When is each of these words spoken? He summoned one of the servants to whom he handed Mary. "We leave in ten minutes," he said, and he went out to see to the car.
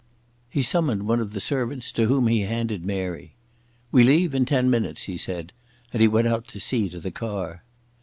He 0.49 0.63
summoned 0.63 1.05
one 1.05 1.19
of 1.19 1.31
the 1.31 1.39
servants 1.39 1.91
to 1.91 2.07
whom 2.07 2.25
he 2.25 2.41
handed 2.41 2.83
Mary. 2.83 3.35
"We 3.91 4.03
leave 4.03 4.33
in 4.33 4.45
ten 4.45 4.67
minutes," 4.67 5.03
he 5.03 5.15
said, 5.15 5.53
and 5.93 6.01
he 6.01 6.07
went 6.07 6.27
out 6.27 6.47
to 6.47 6.59
see 6.59 6.89
to 6.89 6.99
the 6.99 7.11
car. 7.11 7.61